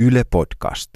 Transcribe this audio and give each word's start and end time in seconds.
Yle 0.00 0.24
Podcast. 0.30 0.90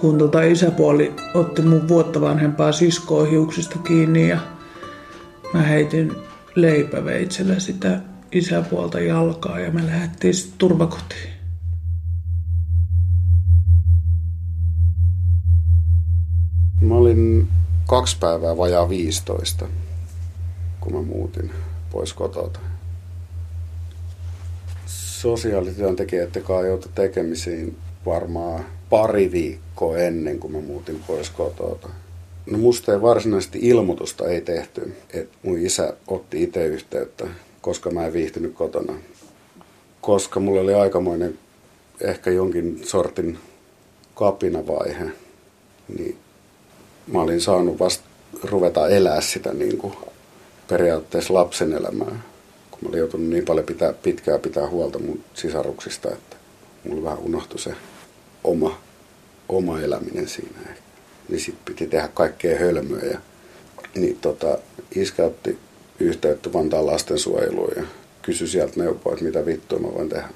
kun 0.00 0.18
tota 0.18 0.42
isäpuoli 0.42 1.14
otti 1.34 1.62
mun 1.62 1.88
vuotta 1.88 2.20
vanhempaa 2.20 2.72
siskoa 2.72 3.24
hiuksista 3.24 3.78
kiinni 3.78 4.28
ja 4.28 4.38
mä 5.54 5.62
heitin 5.62 6.12
leipäveitsellä 6.54 7.58
sitä 7.58 8.00
isäpuolta 8.32 9.00
jalkaa 9.00 9.58
ja 9.58 9.70
me 9.70 9.86
lähdettiin 9.86 10.34
sitten 10.34 10.58
turvakotiin. 10.58 11.40
Mä 16.80 16.94
olin 16.94 17.48
kaksi 17.90 18.16
päivää 18.20 18.56
vajaa 18.56 18.88
15, 18.88 19.66
kun 20.80 20.92
mä 20.92 21.02
muutin 21.02 21.50
pois 21.92 22.12
kotota. 22.12 22.60
Sosiaalityöntekijät 24.86 26.38
kai 26.44 26.66
joutui 26.66 26.92
tekemisiin 26.94 27.76
varmaan 28.06 28.64
pari 28.90 29.32
viikkoa 29.32 29.98
ennen 29.98 30.38
kuin 30.38 30.52
mä 30.52 30.60
muutin 30.60 31.02
pois 31.06 31.30
kotota. 31.30 31.88
No 32.50 32.58
musta 32.58 32.92
ei 32.92 33.02
varsinaisesti 33.02 33.58
ilmoitusta 33.62 34.28
ei 34.28 34.40
tehty, 34.40 34.96
että 35.14 35.36
mun 35.42 35.58
isä 35.58 35.94
otti 36.06 36.42
itse 36.42 36.66
yhteyttä, 36.66 37.26
koska 37.60 37.90
mä 37.90 38.06
en 38.06 38.12
viihtynyt 38.12 38.54
kotona. 38.54 38.92
Koska 40.00 40.40
mulla 40.40 40.60
oli 40.60 40.74
aikamoinen 40.74 41.38
ehkä 42.00 42.30
jonkin 42.30 42.80
sortin 42.84 43.38
kapinavaihe, 44.14 45.10
niin 45.98 46.18
mä 47.12 47.20
olin 47.20 47.40
saanut 47.40 47.78
vasta 47.78 48.04
ruveta 48.42 48.88
elää 48.88 49.20
sitä 49.20 49.54
niin 49.54 49.78
kuin 49.78 49.94
periaatteessa 50.68 51.34
lapsen 51.34 51.72
elämää. 51.72 52.22
Kun 52.70 52.78
mä 52.82 52.88
olin 52.88 52.98
joutunut 52.98 53.26
niin 53.26 53.44
paljon 53.44 53.66
pitää, 53.66 53.92
pitkään 53.92 54.40
pitää 54.40 54.68
huolta 54.68 54.98
mun 54.98 55.24
sisaruksista, 55.34 56.08
että 56.08 56.36
mulla 56.84 57.04
vähän 57.04 57.18
unohtui 57.18 57.58
se 57.58 57.74
oma, 58.44 58.78
oma 59.48 59.80
eläminen 59.80 60.28
siinä. 60.28 60.58
Niin 61.28 61.40
sit 61.40 61.64
piti 61.64 61.86
tehdä 61.86 62.08
kaikkea 62.08 62.58
hölmöä. 62.58 63.04
Ja, 63.04 63.18
niin 63.94 64.18
tota, 64.20 64.58
iskä 64.94 65.24
otti 65.24 65.58
yhteyttä 66.00 66.52
Vantaan 66.52 66.86
lastensuojeluun 66.86 67.72
ja 67.76 67.82
kysyi 68.22 68.48
sieltä 68.48 68.80
neuvoa, 68.80 69.12
että 69.12 69.24
mitä 69.24 69.46
vittua 69.46 69.78
mä 69.78 69.88
voin 69.94 70.08
tehdä. 70.08 70.28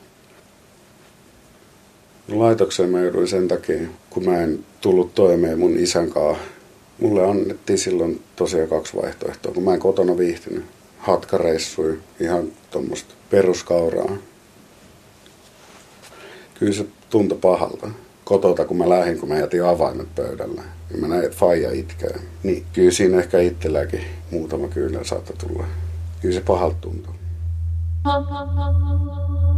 Laitokseen 2.29 2.91
mä 2.91 3.01
jouduin 3.01 3.29
sen 3.29 3.49
takia, 3.49 3.81
kun 4.11 4.25
mä 4.25 4.41
en 4.41 4.65
tullut 4.81 5.15
toimeen 5.15 5.59
mun 5.59 5.77
isän 5.77 6.11
kanssa. 6.11 6.54
Mulle 7.01 7.27
annettiin 7.27 7.79
silloin 7.79 8.23
tosiaan 8.37 8.69
kaksi 8.69 8.97
vaihtoehtoa, 8.97 9.53
kun 9.53 9.63
mä 9.63 9.75
en 9.75 9.81
kotona 9.81 10.19
viihtynyt. 10.19 10.65
Hatkareissui, 10.99 11.99
ihan 12.21 12.45
tuommoista 12.71 13.15
peruskauraa. 13.31 14.17
Kyllä 16.59 16.73
se 16.73 16.87
tuntui 17.11 17.39
pahalta. 17.39 17.91
Kotota, 18.25 18.65
kun 18.65 18.77
mä 18.77 18.89
lähdin, 18.89 19.21
kun 19.21 19.29
mä 19.29 19.39
jätin 19.39 19.65
avaimet 19.65 20.15
pöydällä. 20.15 20.63
Ja 20.91 20.97
mä 20.97 21.09
näin, 21.09 21.25
että 21.25 21.37
faija 21.37 21.73
itkee. 21.73 22.21
Niin 22.43 22.65
kyllä 22.73 22.91
siinä 22.91 23.19
ehkä 23.19 23.39
itselläkin 23.39 24.01
muutama 24.31 24.69
kyynel 24.69 25.05
saattoi 25.05 25.37
tulla. 25.37 25.65
Kyllä 26.21 26.35
se 26.35 26.41
pahalta 26.41 26.77
tuntuu. 26.81 27.15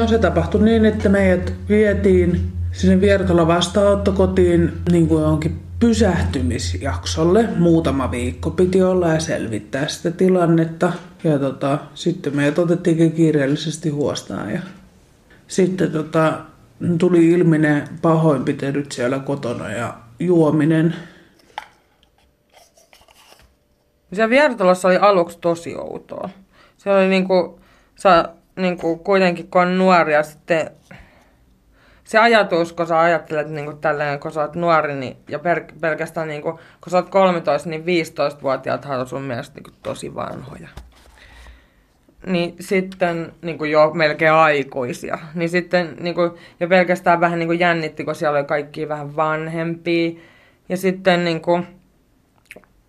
No 0.00 0.08
se 0.08 0.18
tapahtui 0.18 0.62
niin, 0.62 0.84
että 0.84 1.08
meidät 1.08 1.52
vietiin 1.68 2.52
sinne 2.72 3.00
Viertola 3.00 3.46
vastaanottokotiin 3.46 4.72
niin 4.92 5.08
kuin 5.08 5.22
johonkin 5.22 5.60
pysähtymisjaksolle. 5.80 7.48
Muutama 7.56 8.10
viikko 8.10 8.50
piti 8.50 8.82
olla 8.82 9.08
ja 9.08 9.20
selvittää 9.20 9.88
sitä 9.88 10.10
tilannetta. 10.10 10.92
Ja 11.24 11.38
tota, 11.38 11.78
sitten 11.94 12.36
meidät 12.36 12.58
otettiinkin 12.58 13.12
kiireellisesti 13.12 13.88
huostaan. 13.88 14.50
Ja 14.50 14.60
sitten 15.48 15.92
tota, 15.92 16.40
tuli 16.98 17.28
ilmi 17.28 17.58
ne 17.58 17.84
pahoinpitelyt 18.02 18.92
siellä 18.92 19.18
kotona 19.18 19.72
ja 19.72 19.94
juominen. 20.18 20.94
Siellä 24.12 24.30
Viertolassa 24.30 24.88
oli 24.88 24.96
aluksi 24.96 25.38
tosi 25.40 25.76
outoa. 25.76 26.30
Se 26.76 26.90
oli 26.90 27.08
niinku, 27.08 27.60
sä, 27.96 28.28
niinku 28.62 28.96
kuitenkin 28.96 29.50
kun 29.50 29.62
on 29.62 29.78
nuori 29.78 30.12
ja 30.12 30.22
sitten 30.22 30.70
se 32.10 32.18
ajatus, 32.18 32.72
kun 32.72 32.86
sä 32.86 33.00
ajattelet 33.00 33.50
niin 33.50 33.78
tälleen, 33.78 34.20
kun 34.20 34.32
sä 34.32 34.40
oot 34.40 34.56
nuori 34.56 34.94
niin, 34.94 35.16
ja 35.28 35.38
per, 35.38 35.64
pelkästään 35.80 36.28
niin 36.28 36.42
kuin, 36.42 36.54
kun 36.54 36.90
sä 36.90 36.96
oot 36.96 37.10
13, 37.10 37.68
niin 37.68 37.82
15-vuotiaat 37.82 38.84
on 38.84 39.06
sun 39.06 39.22
mielestä 39.22 39.54
niin 39.54 39.64
kuin, 39.64 39.74
tosi 39.82 40.14
vanhoja. 40.14 40.68
Niin 42.26 42.56
sitten 42.60 43.32
niin 43.42 43.58
kuin 43.58 43.70
jo 43.70 43.90
melkein 43.94 44.32
aikuisia. 44.32 45.18
Niin 45.34 45.48
sitten 45.48 45.96
niin 46.00 46.14
kuin, 46.14 46.30
jo 46.60 46.68
pelkästään 46.68 47.20
vähän 47.20 47.38
niin 47.38 47.48
kuin 47.48 47.60
jännitti, 47.60 48.04
kun 48.04 48.14
siellä 48.14 48.38
oli 48.38 48.46
kaikki 48.46 48.88
vähän 48.88 49.16
vanhempia. 49.16 50.10
Ja 50.68 50.76
sitten 50.76 51.24
niin 51.24 51.40
kuin, 51.40 51.66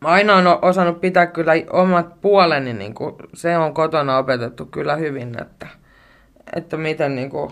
aina 0.05 0.35
on 0.35 0.59
osannut 0.61 1.01
pitää 1.01 1.27
kyllä 1.27 1.53
omat 1.69 2.21
puoleni, 2.21 2.73
niin 2.73 2.93
kuin, 2.93 3.15
se 3.33 3.57
on 3.57 3.73
kotona 3.73 4.17
opetettu 4.17 4.65
kyllä 4.65 4.95
hyvin, 4.95 5.41
että, 5.41 5.67
että 6.55 6.77
miten 6.77 7.15
niin 7.15 7.29
kuin, 7.29 7.51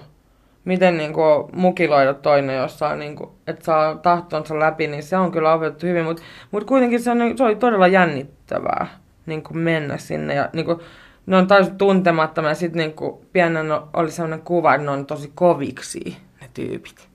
miten 0.66 0.98
niin 0.98 1.14
kuin, 1.14 1.50
mukiloida 1.54 2.14
toinen 2.14 2.58
jossain, 2.58 3.00
niin 3.00 3.16
kuin, 3.16 3.30
että 3.48 3.66
saa 3.66 3.96
tahtonsa 3.96 4.60
läpi, 4.60 4.88
niin 4.88 5.04
se 5.04 5.18
on 5.18 5.32
kyllä 5.32 5.54
opetettu 5.54 5.86
hyvin, 5.86 6.06
mutta 6.06 6.24
mut 6.52 6.64
kuitenkin 6.64 7.00
se, 7.00 7.12
on, 7.12 7.38
se 7.38 7.44
oli 7.44 7.56
todella 7.56 7.88
jännittävää 7.88 8.88
niin 9.26 9.44
kuin 9.44 9.58
mennä 9.58 9.98
sinne. 9.98 10.36
Ja, 10.36 10.50
niin 10.54 10.66
kuin, 10.66 10.80
ne 11.26 11.38
on 11.38 11.48
täysin 11.48 11.78
tuntemattomia 11.78 12.56
sitten 12.56 12.80
niin 12.80 13.20
pienen 13.34 13.68
oli 13.94 14.12
sellainen 14.12 14.42
kuva, 14.42 14.76
että 14.76 14.86
ne 14.86 14.92
on 14.92 15.06
tosi 15.06 15.31
koviksi 15.36 16.18
ne 16.42 16.50
tyypit. 16.54 17.10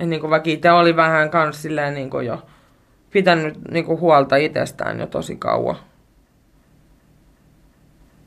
Et, 0.00 0.08
niin 0.08 0.20
kuin, 0.20 0.30
vaikka 0.30 0.50
itse 0.50 0.70
oli 0.70 0.96
vähän 0.96 1.30
kans 1.30 1.62
silleen, 1.62 1.94
niin 1.94 2.10
kuin, 2.10 2.26
jo 2.26 2.42
pitänyt 3.10 3.58
niin 3.70 3.84
kuin, 3.84 4.00
huolta 4.00 4.36
itsestään 4.36 5.00
jo 5.00 5.06
tosi 5.06 5.36
kauan. 5.36 5.76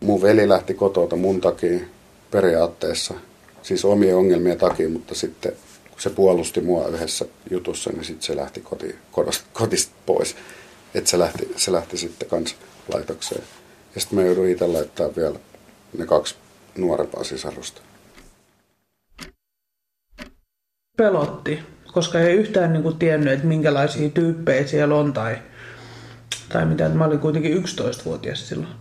Mun 0.03 0.22
veli 0.22 0.50
lähti 0.50 0.73
kotota 0.73 1.16
mun 1.16 1.41
takia 1.41 1.79
periaatteessa– 2.31 3.13
siis 3.62 3.85
omien 3.85 4.16
ongelmien 4.16 4.57
takia, 4.57 4.89
mutta 4.89 5.16
sitten 5.16 5.51
kun 5.91 6.01
se 6.01 6.09
puolusti 6.09 6.62
mua 6.62 6.88
yhdessä 6.88 7.25
jutussa, 7.51 7.89
niin 7.89 8.06
sitten 8.06 8.23
se 8.23 8.35
lähti 8.35 8.62
koti, 8.62 8.95
kodasta, 9.12 9.44
kotista 9.53 9.94
pois. 10.06 10.35
Että 10.94 11.09
se 11.09 11.19
lähti, 11.19 11.53
se 11.56 11.72
lähti 11.72 11.97
sitten 11.97 12.29
kans 12.29 12.56
laitokseen. 12.94 13.44
Ja 13.95 14.01
sitten 14.01 14.19
mä 14.19 14.25
jouduin 14.25 14.51
itse 14.51 14.68
laittaa 14.68 15.09
vielä 15.16 15.39
ne 15.97 16.06
kaksi 16.06 16.35
nuorempaa 16.78 17.23
sisarusta. 17.23 17.81
Pelotti, 20.97 21.59
koska 21.99 22.19
ei 22.19 22.35
yhtään 22.35 22.73
niin 22.73 22.83
kuin 22.83 22.97
tiennyt, 22.97 23.33
että 23.33 23.47
minkälaisia 23.47 24.09
tyyppejä 24.09 24.67
siellä 24.67 24.95
on 24.95 25.13
tai, 25.13 25.37
tai 26.49 26.65
mitä. 26.65 26.89
Mä 26.89 27.05
olin 27.05 27.19
kuitenkin 27.19 27.63
11-vuotias 27.63 28.49
silloin. 28.49 28.73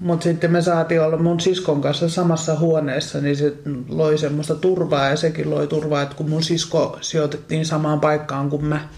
Mutta 0.00 0.24
sitten 0.24 0.52
me 0.52 0.62
saatiin 0.62 1.00
olla 1.00 1.16
mun 1.16 1.40
siskon 1.40 1.80
kanssa 1.80 2.08
samassa 2.08 2.58
huoneessa, 2.58 3.20
niin 3.20 3.36
se 3.36 3.52
loi 3.88 4.18
semmoista 4.18 4.54
turvaa 4.54 5.08
ja 5.08 5.16
sekin 5.16 5.50
loi 5.50 5.66
turvaa, 5.66 6.02
että 6.02 6.14
kun 6.14 6.30
mun 6.30 6.42
sisko 6.42 6.98
sijoitettiin 7.00 7.66
samaan 7.66 8.00
paikkaan 8.00 8.50
kuin 8.50 8.64
mä. 8.64 8.88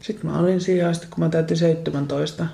Sitten 0.00 0.30
mä 0.30 0.38
olin 0.38 0.60
siihen 0.60 0.88
asti, 0.88 1.06
kun 1.10 1.24
mä 1.24 1.28
täytin 1.28 1.56
17. 1.56 2.46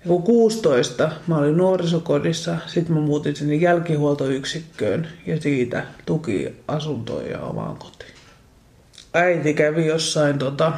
Ja 0.00 0.06
kun 0.06 0.22
16 0.22 1.10
mä 1.26 1.38
olin 1.38 1.56
nuorisokodissa, 1.56 2.56
sitten 2.66 2.94
mä 2.94 3.00
muutin 3.00 3.36
sinne 3.36 3.54
jälkihuoltoyksikköön 3.54 5.08
ja 5.26 5.40
siitä 5.40 5.84
tuki 6.06 6.56
asuntoon 6.68 7.26
ja 7.26 7.40
omaan 7.40 7.76
kotiin. 7.76 8.15
Äiti 9.16 9.54
kävi 9.54 9.86
jossain, 9.86 10.38
tota, 10.38 10.72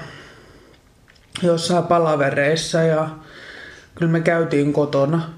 jossain 1.43 1.85
palavereissa 1.85 2.83
ja 2.83 3.09
Kyllä 3.99 4.13
me 4.13 4.21
käytiin 4.21 4.73
kotona. 4.73 5.31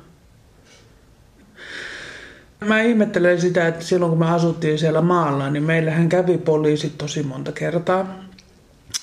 Mä 2.64 2.80
ihmettelen 2.80 3.40
sitä, 3.40 3.68
että 3.68 3.84
silloin 3.84 4.10
kun 4.10 4.18
me 4.18 4.30
asuttiin 4.30 4.78
siellä 4.78 5.00
maalla, 5.00 5.50
niin 5.50 5.62
meillähän 5.62 6.08
kävi 6.08 6.38
poliisit 6.38 6.98
tosi 6.98 7.22
monta 7.22 7.52
kertaa. 7.52 8.24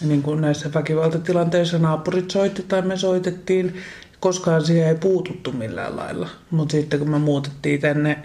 Niin 0.02 0.22
kuin 0.22 0.42
näissä 0.42 0.74
väkivaltatilanteissa 0.74 1.78
naapurit 1.78 2.32
soitti 2.32 2.64
tai 2.64 2.82
me 2.82 2.98
soitettiin. 2.98 3.76
Koskaan 4.20 4.66
siihen 4.66 4.88
ei 4.88 4.96
puututtu 4.96 5.52
millään 5.52 5.96
lailla. 5.96 6.30
Mutta 6.52 6.72
sitten 6.72 7.00
kun 7.00 7.10
me 7.10 7.20
muutettiin 7.20 7.82
tänne 7.82 8.20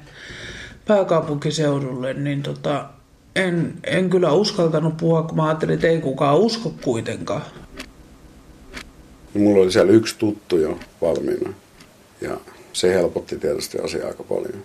pääkaupunkiseudulle, 0.86 2.14
niin 2.14 2.42
tota, 2.42 2.88
en, 3.36 3.74
en 3.84 4.10
kyllä 4.10 4.32
uskaltanut 4.32 4.96
puhua, 4.96 5.22
kun 5.22 5.36
mä 5.36 5.46
ajattelin, 5.46 5.74
että 5.74 5.86
ei 5.86 6.00
kukaan 6.00 6.38
usko 6.38 6.74
kuitenkaan. 6.84 7.42
Mulla 9.34 9.62
oli 9.62 9.72
siellä 9.72 9.92
yksi 9.92 10.18
tuttu 10.18 10.58
jo 10.58 10.78
valmiina 11.00 11.52
ja 12.20 12.40
se 12.72 12.94
helpotti 12.94 13.38
tietysti 13.38 13.78
asiaa 13.78 14.08
aika 14.08 14.22
paljon. 14.22 14.64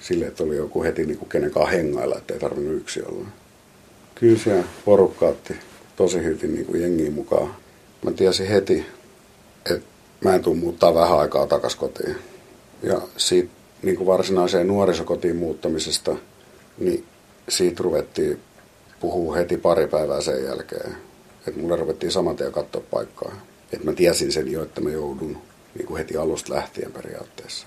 sille, 0.00 0.26
että 0.26 0.44
oli 0.44 0.56
joku 0.56 0.82
heti 0.82 1.06
niin 1.06 1.18
kuin 1.18 1.28
kenenkaan 1.28 1.70
hengailla, 1.70 2.16
ettei 2.16 2.38
tarvinnut 2.38 2.76
yksi 2.76 3.02
olla. 3.02 3.26
Kyllä 4.14 4.38
siellä 4.38 4.64
porukka 4.84 5.26
otti 5.26 5.54
tosi 5.96 6.22
hyvin 6.22 6.54
niin 6.54 6.66
kuin 6.66 6.82
jengiin 6.82 7.12
mukaan. 7.12 7.54
Mä 8.04 8.12
tiesin 8.12 8.48
heti, 8.48 8.86
että 9.70 9.86
mä 10.24 10.34
en 10.34 10.42
tule 10.42 10.56
muuttaa 10.56 10.94
vähän 10.94 11.18
aikaa 11.18 11.46
takas 11.46 11.76
kotiin. 11.76 12.16
Ja 12.82 13.00
siitä 13.16 13.50
niin 13.82 13.96
kuin 13.96 14.06
varsinaiseen 14.06 14.68
nuorisokotiin 14.68 15.36
muuttamisesta, 15.36 16.16
niin 16.78 17.04
siitä 17.48 17.82
ruvettiin 17.82 18.40
puhua 19.00 19.36
heti 19.36 19.56
pari 19.56 19.86
päivää 19.86 20.20
sen 20.20 20.44
jälkeen. 20.44 20.96
Että 21.46 21.60
mulle 21.60 21.76
ruvettiin 21.76 22.12
saman 22.12 22.36
tien 22.36 22.52
katsoa 22.52 22.82
paikkaa. 22.90 23.32
Että 23.72 23.86
mä 23.86 23.92
tiesin 23.92 24.32
sen 24.32 24.52
jo, 24.52 24.62
että 24.62 24.80
mä 24.80 24.90
joudun 24.90 25.38
niin 25.74 25.86
kuin 25.86 25.98
heti 25.98 26.16
alusta 26.16 26.54
lähtien 26.54 26.92
periaatteessa. 26.92 27.66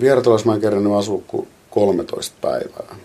Vieratolassa 0.00 0.46
mä 0.46 0.54
en 0.54 0.60
kerännyt 0.60 0.92
asua 0.92 1.22
kuin 1.26 1.48
13 1.70 2.36
päivää. 2.40 2.96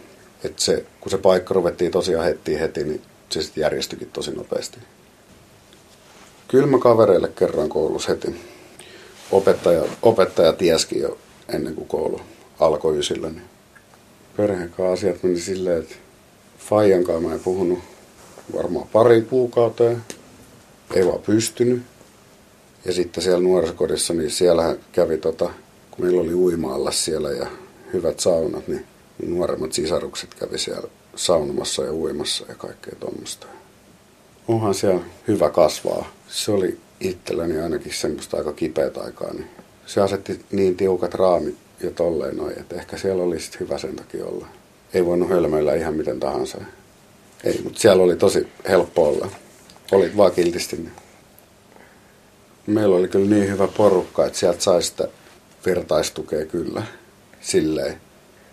Et 0.43 0.59
se, 0.59 0.85
kun 0.99 1.11
se 1.11 1.17
paikka 1.17 1.53
ruvettiin 1.53 1.91
tosiaan 1.91 2.25
heti 2.25 2.59
heti, 2.59 2.83
niin 2.83 3.01
se 3.29 3.41
sitten 3.41 3.61
järjestyikin 3.61 4.09
tosi 4.11 4.31
nopeasti. 4.31 4.77
Kyllä 6.47 6.67
mä 6.67 6.77
kavereille 6.79 7.27
kerran 7.27 7.69
koulussa 7.69 8.11
heti. 8.11 8.35
Opettaja, 9.31 9.83
opettaja 10.01 10.53
tieskin 10.53 11.01
jo 11.01 11.17
ennen 11.49 11.75
kuin 11.75 11.87
koulu 11.87 12.21
alkoi 12.59 12.97
ysillä. 12.97 13.29
Niin 13.29 13.41
perheen 14.39 14.69
kanssa 14.69 14.93
asiat 14.93 15.23
meni 15.23 15.39
silleen, 15.39 15.79
että 15.79 15.95
Fajan 16.57 17.03
kanssa 17.03 17.27
mä 17.27 17.33
en 17.33 17.39
puhunut 17.39 17.79
varmaan 18.55 18.87
parin 18.87 19.25
kuukauteen. 19.25 20.03
Ei 20.93 21.05
vaan 21.05 21.19
pystynyt. 21.19 21.81
Ja 22.85 22.93
sitten 22.93 23.23
siellä 23.23 23.39
nuorisokodissa, 23.39 24.13
niin 24.13 24.31
siellä 24.31 24.75
kävi 24.91 25.17
tota, 25.17 25.49
kun 25.91 26.05
meillä 26.05 26.21
oli 26.21 26.33
uimaalla 26.33 26.91
siellä 26.91 27.29
ja 27.29 27.47
hyvät 27.93 28.19
saunat, 28.19 28.67
niin 28.67 28.85
nuoremmat 29.27 29.73
sisarukset 29.73 30.33
kävi 30.33 30.57
siellä 30.57 30.87
saunomassa 31.15 31.83
ja 31.83 31.93
uimassa 31.93 32.45
ja 32.49 32.55
kaikkea 32.55 32.95
tuommoista. 32.99 33.47
Onhan 34.47 34.73
siellä 34.73 35.01
hyvä 35.27 35.49
kasvaa. 35.49 36.11
Se 36.27 36.51
oli 36.51 36.77
itselläni 36.99 37.59
ainakin 37.59 37.93
semmoista 37.93 38.37
aika 38.37 38.53
kipeät 38.53 38.97
aikaa, 38.97 39.33
niin 39.33 39.47
se 39.85 40.01
asetti 40.01 40.45
niin 40.51 40.77
tiukat 40.77 41.13
raamit 41.13 41.57
ja 41.83 41.91
tolleen 41.91 42.37
noin, 42.37 42.59
että 42.59 42.75
ehkä 42.75 42.97
siellä 42.97 43.23
oli 43.23 43.39
sitten 43.39 43.59
hyvä 43.59 43.77
sen 43.77 43.95
takia 43.95 44.25
olla. 44.25 44.47
Ei 44.93 45.05
voinut 45.05 45.29
hölmöillä 45.29 45.75
ihan 45.75 45.93
miten 45.93 46.19
tahansa. 46.19 46.57
Ei, 47.43 47.61
mutta 47.63 47.79
siellä 47.79 48.03
oli 48.03 48.15
tosi 48.15 48.47
helppo 48.69 49.07
olla. 49.07 49.29
Oli 49.91 50.17
vaan 50.17 50.31
kiltisti. 50.31 50.89
Meillä 52.67 52.95
oli 52.95 53.07
kyllä 53.07 53.29
niin 53.29 53.49
hyvä 53.49 53.67
porukka, 53.67 54.25
että 54.25 54.39
sieltä 54.39 54.61
sai 54.61 54.83
sitä 54.83 55.07
vertaistukea 55.65 56.45
kyllä 56.45 56.83
silleen, 57.41 58.01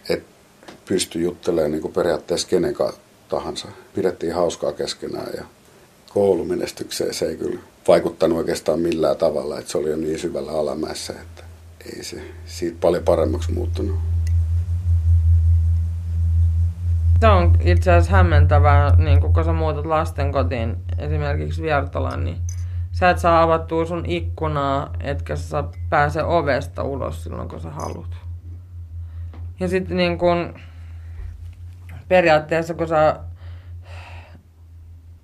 että 0.08 0.26
pystyi 0.88 1.22
juttelemaan 1.22 1.72
niin 1.72 1.92
periaatteessa 1.92 2.48
kenen 2.48 2.76
tahansa. 3.28 3.68
Pidettiin 3.94 4.34
hauskaa 4.34 4.72
keskenään 4.72 5.30
ja 5.36 5.44
koulumenestykseen 6.14 7.14
se 7.14 7.26
ei 7.26 7.36
kyllä 7.36 7.60
vaikuttanut 7.88 8.38
oikeastaan 8.38 8.80
millään 8.80 9.16
tavalla, 9.16 9.58
että 9.58 9.72
se 9.72 9.78
oli 9.78 9.90
jo 9.90 9.96
niin 9.96 10.18
syvällä 10.18 10.52
alamäessä, 10.52 11.12
että 11.12 11.45
ei 11.86 12.04
se 12.04 12.22
siitä 12.44 12.78
paljon 12.80 13.02
paremmaksi 13.02 13.52
muuttunut. 13.52 13.98
Se 17.20 17.26
on 17.26 17.56
itse 17.60 17.92
asiassa 17.92 18.16
hämmentävää, 18.16 18.96
niin 18.96 19.20
kun 19.20 19.44
sä 19.44 19.52
muutat 19.52 19.86
lastenkotiin, 19.86 20.76
esimerkiksi 20.98 21.62
Viertolaan, 21.62 22.24
niin 22.24 22.36
sä 22.92 23.10
et 23.10 23.18
saa 23.18 23.42
avattua 23.42 23.86
sun 23.86 24.06
ikkunaa, 24.06 24.90
etkä 25.00 25.36
sä 25.36 25.64
pääse 25.90 26.24
ovesta 26.24 26.82
ulos 26.82 27.24
silloin, 27.24 27.48
kun 27.48 27.60
sä 27.60 27.70
haluat. 27.70 28.16
Ja 29.60 29.68
sitten 29.68 29.96
niin 29.96 30.18
kun, 30.18 30.54
periaatteessa, 32.08 32.74
kun 32.74 32.88
sä 32.88 33.20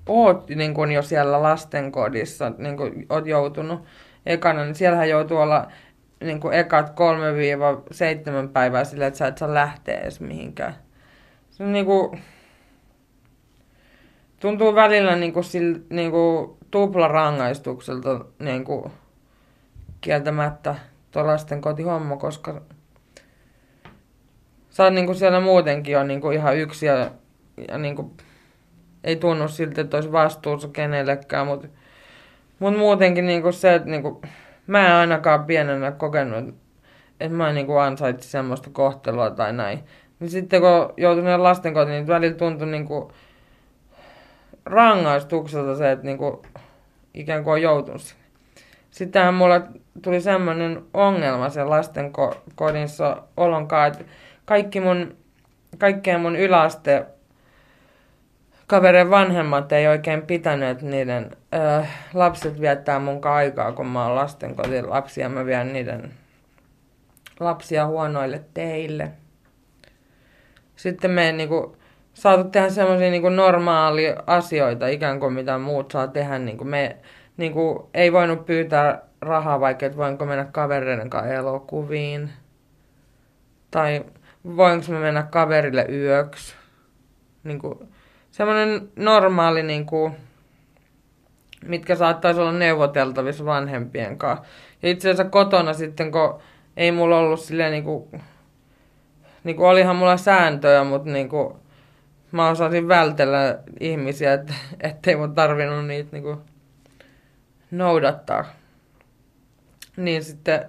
oot 0.07 0.49
niin 0.49 0.75
kun 0.75 0.93
jo 0.93 1.03
siellä 1.03 1.43
lastenkodissa, 1.43 2.53
niin 2.59 2.77
kun 2.77 2.93
oot 3.09 3.27
joutunut 3.27 3.85
ekana, 4.27 4.65
niin 4.65 4.75
siellähän 4.75 5.09
joutuu 5.09 5.39
olla 5.39 5.67
niin 6.23 6.41
kun 6.41 6.55
ekat 6.55 6.89
3-7 6.89 6.93
päivää 8.53 8.85
sillä, 8.85 9.07
että 9.07 9.19
sä 9.19 9.27
et 9.27 9.39
saa 9.39 9.55
lähteä 9.55 10.01
edes 10.01 10.21
mihinkään. 10.21 10.75
Se 11.51 11.65
on 11.65 11.73
niin 11.73 11.87
kun, 11.87 12.19
tuntuu 14.41 14.75
välillä 14.75 15.17
niin 15.17 15.33
kuin, 15.33 15.45
sillä, 15.45 15.79
niin 15.91 16.11
kuin 16.11 16.51
tuplarangaistukselta 16.71 18.25
niin 18.39 18.65
kuin, 18.65 18.93
kieltämättä 20.01 20.75
tuo 21.11 21.27
lasten 21.27 21.61
kotihomma, 21.61 22.17
koska 22.17 22.63
sä 24.71 24.85
oot 24.85 24.95
niin 24.95 25.07
kuin, 25.07 25.17
siellä 25.17 25.41
muutenkin 25.41 25.99
on 25.99 26.09
niin 26.09 26.21
kuin, 26.21 26.37
ihan 26.37 26.57
yksi 26.57 26.87
ja, 26.87 27.11
ja 27.69 27.79
niin 27.79 27.97
kuin, 27.97 28.11
ei 29.05 29.17
tunnu 29.17 29.49
siltä, 29.49 29.81
että 29.81 29.97
olisi 29.97 30.13
vastuussa 30.13 30.69
kenellekään, 30.69 31.47
mutta 31.47 31.69
mut 32.59 32.79
muutenkin 32.79 33.27
niin 33.27 33.43
kuin 33.43 33.53
se, 33.53 33.75
että 33.75 33.89
niin 33.89 34.03
kuin, 34.03 34.23
mä 34.67 34.87
en 34.87 34.93
ainakaan 34.93 35.45
pienenä 35.45 35.93
kokenut, 35.93 36.55
että 37.21 37.37
mä 37.37 37.49
en 37.49 37.55
niin 37.55 37.81
ansaitsi 37.81 38.29
semmoista 38.29 38.71
kohtelua 38.71 39.31
tai 39.31 39.53
näin. 39.53 39.85
Niin 40.21 40.31
sitten 40.31 40.61
kun 40.61 40.95
joutuin 40.97 41.43
lasten 41.43 41.75
kotiin, 41.75 41.93
niin 41.93 42.07
välillä 42.07 42.37
tuntui 42.37 42.67
niin 42.67 42.87
kuin, 42.87 43.13
rangaistukselta 44.65 45.77
se, 45.77 45.93
että 45.93 46.07
niinku, 46.07 46.43
ikään 47.15 47.45
kuin 47.45 47.53
on 47.53 47.63
joutunut 47.63 48.01
sinne. 48.01 48.23
Sittenhän 48.91 49.35
mulle 49.35 49.63
tuli 50.03 50.21
semmoinen 50.21 50.83
ongelma 50.95 51.49
sen 51.49 51.71
lasten 51.71 52.13
kodissa 52.55 53.23
olonkaan, 53.37 53.89
että 53.89 54.05
kaikki 54.45 54.81
mun, 54.81 55.17
kaikkien 55.79 56.21
mun 56.21 56.37
yläaste 56.37 57.07
kaverin 58.73 59.11
vanhemmat 59.11 59.73
ei 59.73 59.87
oikein 59.87 60.23
pitänyt, 60.23 60.83
niiden 60.83 61.31
ö, 61.55 61.85
lapset 62.15 62.61
viettää 62.61 62.99
mun 62.99 63.27
aikaa, 63.27 63.73
kun 63.73 63.87
mä 63.87 64.07
oon 64.07 64.15
lastenkotin 64.15 64.91
lapsia. 64.91 65.29
Mä 65.29 65.47
vien 65.47 65.73
niiden 65.73 66.13
lapsia 67.41 67.87
huonoille 67.87 68.43
teille. 68.55 69.11
Sitten 70.77 71.11
me 71.11 71.33
niinku, 71.33 71.77
saatu 72.15 72.45
tehdä 72.45 72.69
semmoisia 72.69 73.11
niin 73.11 73.37
normaalia 73.37 74.23
asioita, 74.27 74.87
ikään 74.87 75.21
kuin 75.21 75.33
mitä 75.33 75.59
muut 75.59 75.91
saa 75.91 76.07
tehdä. 76.07 76.39
Niin 76.39 76.59
kuin 76.59 76.69
me 76.69 76.97
niin 77.37 77.53
kuin, 77.53 77.79
ei 77.95 78.13
voinut 78.13 78.47
pyytää 78.47 79.03
rahaa, 79.21 79.61
vaikka 79.61 79.87
että 79.87 79.99
voinko 79.99 80.27
mennä 80.27 80.45
kavereiden 80.45 81.11
kanssa 81.11 81.35
elokuviin. 81.35 82.31
Tai 83.71 84.05
voinko 84.57 84.87
me 84.89 84.99
mennä 84.99 85.23
kaverille 85.23 85.87
yöksi. 85.89 86.55
Niin 87.45 87.59
kuin, 87.59 87.92
semmoinen 88.33 88.89
normaali, 88.97 89.63
niin 89.63 89.87
kuin, 89.87 90.13
mitkä 91.65 91.97
saattaisi 91.97 92.41
olla 92.41 92.53
neuvoteltavissa 92.53 93.45
vanhempien 93.45 94.19
kanssa. 94.19 94.45
Ja 94.83 94.91
itse 94.91 95.09
asiassa 95.09 95.31
kotona 95.31 95.73
sitten, 95.73 96.13
kun 96.13 96.39
ei 96.77 96.93
mulla 96.93 97.19
ollut 97.19 97.41
silleen 97.41 97.73
niin 97.73 97.85
kuin, 97.85 98.23
niin 99.45 99.57
kuin 99.57 99.69
olihan 99.69 99.97
mulla 99.97 100.17
sääntöjä, 100.17 100.85
mutta 100.85 101.11
niin 101.11 101.29
kuin, 101.29 101.55
mä 102.33 102.49
osasin 102.49 102.89
vältellä 102.89 103.59
ihmisiä, 103.81 104.33
että 104.33 104.55
ettei 104.81 105.17
mun 105.17 105.35
tarvinnut 105.35 105.87
niitä 105.87 106.09
niinku 106.13 106.43
noudattaa. 107.71 108.45
Niin 109.97 110.25
sitten 110.25 110.67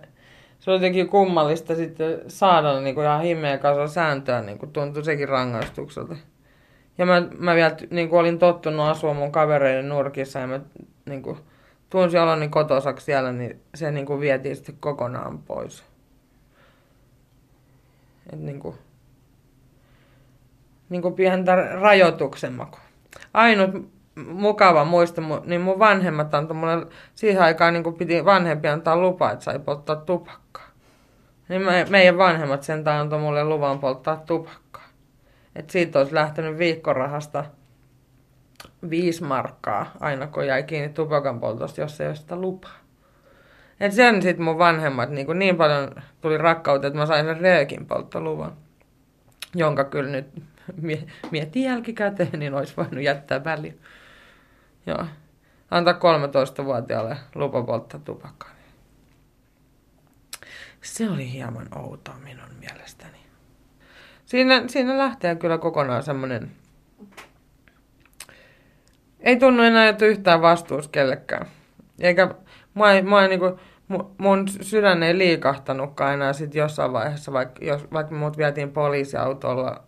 se 0.60 0.72
oli 0.72 0.78
jotenkin 0.78 1.10
kummallista 1.10 1.76
sitten 1.76 2.22
saada 2.28 2.82
niinku 2.82 3.02
ihan 3.02 3.22
himmeä 3.22 3.58
kasa 3.58 3.88
sääntöä, 3.88 4.42
niinku 4.42 4.68
tuntui 4.68 5.04
sekin 5.04 5.30
rangaistukselta. 5.30 6.16
Ja 6.98 7.06
mä, 7.06 7.24
mä 7.38 7.56
vielä 7.56 7.76
niinku 7.90 8.18
olin 8.18 8.40
tottunut 8.40 8.88
asua 8.88 9.14
mun 9.14 9.32
kavereiden 9.32 9.90
nurkissa 9.90 10.40
ja 10.40 10.48
mä 10.48 10.60
niinku, 11.06 11.38
tunsin 11.90 12.22
oloni 12.22 12.48
kotosaksi 12.50 13.06
siellä, 13.06 13.32
niin 13.32 13.60
se 13.76 13.92
niinku 13.92 14.20
vietiin 14.20 14.56
sitten 14.56 14.76
kokonaan 14.80 15.40
pois. 15.40 15.84
Et 18.34 18.40
niinku, 18.40 18.76
niin 20.90 21.02
kuin 21.02 21.14
pientä 21.14 21.56
rajoituksen 21.56 22.54
maku. 22.54 22.78
Ainut 23.34 23.92
mukava 24.16 24.86
muista, 24.86 25.22
niin 25.46 25.62
mun 25.62 25.80
vanhemmat 25.80 26.34
antoi 26.34 26.58
mulle 26.58 26.88
siihen 27.16 27.42
aikaan 27.42 27.74
niin 27.74 27.84
kuin 27.84 27.96
piti 27.96 28.26
vanhempi 28.26 28.68
antaa 28.68 28.98
lupa, 28.98 29.32
että 29.32 29.46
sai 29.46 29.60
polttaa 29.60 29.96
tupakkaa. 29.96 30.68
Niin 31.50 31.62
me, 31.62 31.86
meidän 31.90 32.18
vanhemmat 32.18 32.64
sentään 32.64 33.02
antoi 33.02 33.20
mulle 33.20 33.44
luvan 33.44 33.80
polttaa 33.80 34.18
tupakkaa. 34.18 34.83
Et 35.56 35.70
siitä 35.70 36.00
olisi 36.00 36.14
lähtenyt 36.14 36.58
viikkorahasta 36.58 37.46
viisi 38.90 39.24
markkaa 39.24 39.92
aina 40.00 40.28
kun 40.28 40.48
jäi 40.48 40.64
kiinni 40.64 40.90
tupakan 40.90 41.40
poltosta, 41.40 41.82
jos 41.82 42.02
ei 42.02 42.08
ole 42.08 42.16
sitä 42.16 42.36
lupaa. 42.36 42.84
Et 43.80 43.92
sen 43.92 44.22
sitten 44.22 44.44
mun 44.44 44.58
vanhemmat 44.58 45.10
niin, 45.10 45.40
niin 45.40 45.56
paljon 45.56 45.96
tuli 46.22 46.38
rakkautta, 46.38 46.88
että 46.88 47.00
mä 47.00 47.06
sain 47.06 47.26
sen 47.26 47.42
röökin 47.42 47.86
polttoluvan. 47.86 48.58
Jonka 49.56 49.84
kyllä 49.84 50.10
nyt 50.10 50.44
mietin 51.32 51.64
jälkikäteen, 51.64 52.40
niin 52.40 52.54
olisi 52.54 52.78
voinut 52.78 53.04
jättää 53.04 53.44
väliin. 53.44 53.82
Joo. 54.86 55.06
Antaa 55.72 55.94
13-vuotiaalle 55.94 57.18
lupa 57.36 57.64
polttaa 57.64 58.00
tupakkaa. 58.00 58.50
Se 60.82 61.10
oli 61.10 61.32
hieman 61.32 61.68
outoa 61.78 62.16
minun 62.24 62.50
mielestäni. 62.60 62.93
Siinä, 64.34 64.64
siinä 64.68 64.98
lähtee 64.98 65.36
kyllä 65.36 65.58
kokonaan 65.58 66.04
semmoinen... 66.04 66.52
Ei 69.20 69.38
tunnu 69.38 69.64
enää, 69.64 69.90
että 69.90 70.06
yhtään 70.06 70.42
vastuus 70.42 70.88
kellekään. 70.88 71.46
Eikä 72.00 72.36
mua 72.74 73.22
ei 73.22 73.30
niinku, 73.30 73.60
mu- 73.94 74.06
mun 74.18 74.48
sydän 74.48 75.04
ei 75.04 75.18
liikahtanutkaan 75.18 76.14
enää 76.14 76.34
sit 76.34 76.56
jossain 76.56 76.94
vaiheessa, 76.94 77.34
vaikka, 77.34 77.66
jos, 77.66 77.92
vaikka 77.94 78.16
mut 78.16 78.38
vietiin 78.38 78.72
poliisiautolla 78.72 79.84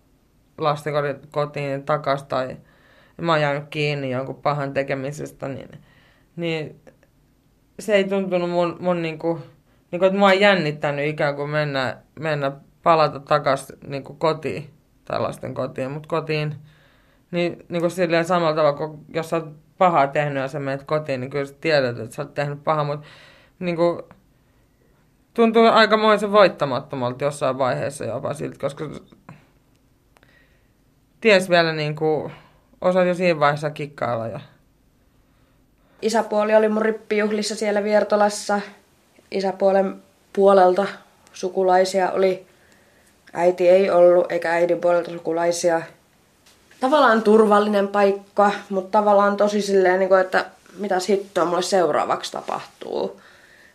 lastenkotiin 0.57 1.83
takas 1.83 2.23
tai 2.23 2.57
mä 3.21 3.31
oon 3.31 3.41
jäänyt 3.41 3.69
kiinni 3.69 4.11
jonkun 4.11 4.41
pahan 4.41 4.73
tekemisestä, 4.73 5.47
niin, 5.47 5.69
niin 6.35 6.81
se 7.79 7.93
ei 7.93 8.03
tuntunut 8.03 8.49
mun, 8.49 8.77
mun 8.79 9.01
niinku, 9.01 9.39
niinku, 9.91 10.05
että 10.05 10.19
mua 10.19 10.31
ei 10.31 10.41
jännittänyt 10.41 11.07
ikään 11.07 11.35
kuin 11.35 11.49
mennä, 11.49 11.97
mennä 12.19 12.51
palata 12.85 13.19
takaisin 13.19 13.77
niinku 13.87 14.13
kotiin, 14.13 14.69
tai 15.05 15.19
lasten 15.19 15.53
kotiin, 15.53 15.91
mutta 15.91 16.09
kotiin, 16.09 16.55
niin, 17.31 17.65
niin 17.69 17.81
kuin 17.81 17.91
silleen 17.91 18.25
samalla 18.25 18.55
tavalla, 18.55 18.77
kun 18.77 19.05
jos 19.13 19.29
sä 19.29 19.35
oot 19.35 19.49
pahaa 19.77 20.07
tehnyt 20.07 20.41
ja 20.41 20.47
sä 20.47 20.59
menet 20.59 20.83
kotiin, 20.83 21.21
niin 21.21 21.29
kyllä 21.29 21.45
sä 21.45 21.53
tiedät, 21.61 21.99
että 21.99 22.15
sä 22.15 22.21
oot 22.21 22.33
tehnyt 22.33 22.63
pahaa, 22.63 22.83
mutta 22.83 23.07
niin 23.59 23.75
kuin, 23.75 24.01
tuntuu 25.33 25.65
aikamoisen 25.65 26.31
voittamattomalta 26.31 27.23
jossain 27.23 27.57
vaiheessa 27.57 28.05
jopa 28.05 28.33
siltä, 28.33 28.59
koska 28.59 28.89
ties 31.21 31.49
vielä 31.49 31.73
niin 31.73 31.95
kuin, 31.95 32.31
osaat 32.81 33.07
jo 33.07 33.13
siinä 33.13 33.39
vaiheessa 33.39 33.69
kikkailla 33.69 34.27
ja 34.27 34.39
Isäpuoli 36.01 36.55
oli 36.55 36.69
mun 36.69 36.81
rippijuhlissa 36.81 37.55
siellä 37.55 37.83
Viertolassa. 37.83 38.61
Isäpuolen 39.31 39.95
puolelta 40.33 40.85
sukulaisia 41.33 42.11
oli. 42.11 42.47
Äiti 43.37 43.69
ei 43.69 43.89
ollut, 43.89 44.31
eikä 44.31 44.51
äidin 44.51 44.81
puolelta 44.81 45.11
sukulaisia. 45.11 45.81
Tavallaan 46.79 47.21
turvallinen 47.21 47.87
paikka, 47.87 48.51
mutta 48.69 48.97
tavallaan 48.97 49.37
tosi 49.37 49.61
silleen, 49.61 49.99
niin 49.99 50.09
kuin, 50.09 50.21
että 50.21 50.45
mitä 50.77 50.95
hittoa 51.09 51.45
mulle 51.45 51.61
seuraavaksi 51.61 52.31
tapahtuu. 52.31 53.21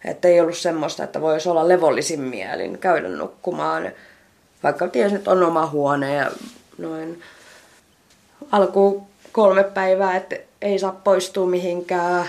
Että 0.04 0.28
ei 0.28 0.40
ollut 0.40 0.56
semmoista, 0.56 1.04
että 1.04 1.20
voisi 1.20 1.48
olla 1.48 1.68
levollisin 1.68 2.20
mielin 2.20 2.78
käydä 2.78 3.08
nukkumaan. 3.08 3.92
Vaikka 4.62 4.88
ties 4.88 5.12
nyt 5.12 5.28
on 5.28 5.42
oma 5.42 5.66
huone 5.66 6.14
ja 6.14 6.30
noin 6.78 7.22
alkuun 8.52 9.02
kolme 9.32 9.64
päivää, 9.64 10.16
että 10.16 10.36
ei 10.62 10.78
saa 10.78 11.00
poistua 11.04 11.46
mihinkään. 11.46 12.26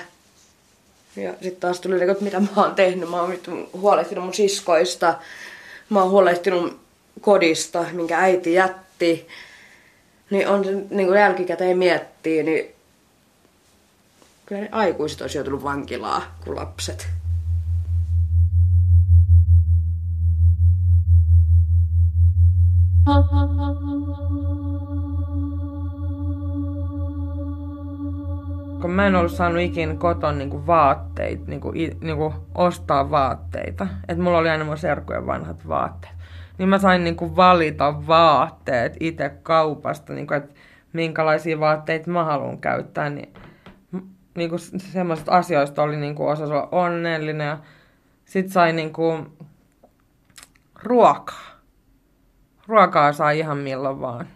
Ja 1.16 1.32
sitten 1.32 1.62
taas 1.62 1.80
tuli, 1.80 2.04
että 2.04 2.24
mitä 2.24 2.40
mä 2.40 2.48
oon 2.56 2.76
tehnyt. 2.76 3.10
Mä 3.10 3.22
oon 3.22 3.38
huolehtinut 3.74 4.24
mun 4.24 4.34
siskoista. 4.34 5.14
Mä 5.90 6.02
oon 6.02 6.12
huolehtinut 6.12 6.80
kodista, 7.22 7.86
minkä 7.92 8.20
äiti 8.20 8.54
jätti. 8.54 9.28
Niin 10.30 10.48
on 10.48 10.62
niin 10.90 11.08
kuin 11.08 11.20
jälkikäteen 11.20 11.78
miettii, 11.78 12.44
niin 12.44 12.76
kyllä 14.46 14.62
ne 14.62 14.70
aikuiset 14.72 15.22
olisi 15.22 15.38
joutunut 15.38 15.64
vankilaa 15.64 16.22
kuin 16.44 16.56
lapset. 16.56 17.08
kun 28.82 28.92
mä 28.92 29.08
en 29.08 29.16
ollut 29.16 29.32
saanut 29.32 29.62
ikinä 29.62 29.96
koton 29.96 30.38
niinku 30.38 30.68
vaatteita, 30.68 31.44
niinku, 31.48 31.72
niinku 32.02 32.34
ostaa 32.56 33.12
vaatteita. 33.12 33.88
että 34.08 34.24
mulla 34.24 34.38
oli 34.38 34.50
aina 34.50 34.64
mun 34.64 34.78
serkujen 34.78 35.28
vanhat 35.28 35.68
vaatteet. 35.68 36.21
Niin 36.62 36.70
mä 36.70 36.80
sain 36.80 37.04
niinku 37.04 37.36
valita 37.36 38.08
vaatteet 38.08 38.98
itse 39.00 39.32
kaupasta, 39.44 40.14
niinku, 40.14 40.34
että 40.34 40.54
minkälaisia 40.94 41.60
vaatteita 41.60 42.12
mä 42.12 42.24
haluan 42.24 42.58
käyttää. 42.58 43.10
Niin, 43.10 43.34
niinku 44.36 44.58
semmoisista 44.78 45.32
asioista 45.32 45.84
oli 45.84 45.98
niinku 45.98 46.28
osa 46.28 46.46
olla 46.46 46.70
onnellinen 46.72 47.48
ja 47.48 47.58
sit 48.26 48.50
sai 48.50 48.74
niinku 48.74 49.26
ruokaa. 50.84 51.62
Ruokaa 52.68 53.14
saa 53.14 53.32
ihan 53.32 53.58
milloin 53.58 54.02
vaan. 54.02 54.28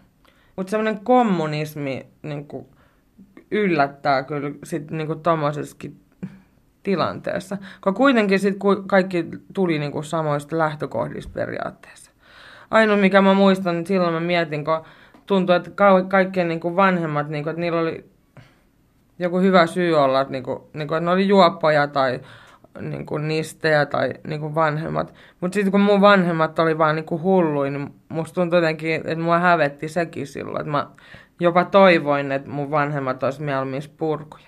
Mutta 0.55 0.71
semmoinen 0.71 0.99
kommunismi 0.99 2.05
niinku, 2.21 2.69
yllättää 3.51 4.23
kyllä 4.23 4.51
sit 4.63 4.91
niinku 4.91 5.15
tommosessakin 5.15 5.99
tilanteessa. 6.83 7.57
Kun 7.81 7.93
kuitenkin 7.93 8.39
sit 8.39 8.55
kaikki 8.87 9.25
tuli 9.53 9.79
niinku 9.79 10.03
samoista 10.03 10.57
lähtökohdista 10.57 11.31
periaatteessa. 11.33 12.04
Ainoa 12.71 12.97
mikä 12.97 13.21
mä 13.21 13.33
muistan, 13.33 13.75
niin 13.75 13.87
silloin 13.87 14.13
mä 14.13 14.19
mietin, 14.19 14.65
kun 14.65 14.81
tuntui, 15.25 15.55
että 15.55 15.71
ka- 15.71 16.03
kaikkien 16.03 16.47
niinku 16.47 16.75
vanhemmat, 16.75 17.29
niinku, 17.29 17.49
että 17.49 17.59
niillä 17.59 17.79
oli 17.79 18.05
joku 19.19 19.39
hyvä 19.39 19.65
syy 19.65 19.93
olla, 19.93 20.21
että, 20.21 20.31
niinku, 20.31 20.69
niinku, 20.73 20.93
että 20.93 21.05
ne 21.05 21.11
oli 21.11 21.27
juoppoja 21.27 21.87
tai 21.87 22.19
niinku, 22.79 23.17
nistejä 23.17 23.85
tai 23.85 24.13
niinku, 24.27 24.55
vanhemmat. 24.55 25.13
Mutta 25.41 25.55
sitten 25.55 25.71
kun 25.71 25.81
mun 25.81 26.01
vanhemmat 26.01 26.59
oli 26.59 26.77
vaan 26.77 26.95
niinku, 26.95 27.21
hulluin, 27.21 27.73
niin 27.73 27.93
musta 28.09 28.35
tuntui 28.35 28.57
jotenkin, 28.57 28.95
että 28.95 29.23
mua 29.23 29.39
hävetti 29.39 29.87
sekin 29.87 30.27
silloin. 30.27 30.59
Että 30.61 30.71
mä 30.71 30.87
jopa 31.39 31.65
toivoin, 31.65 32.31
että 32.31 32.49
mun 32.49 32.71
vanhemmat 32.71 33.23
olisi 33.23 33.41
mieluummin 33.41 33.81
purkuja. 33.97 34.45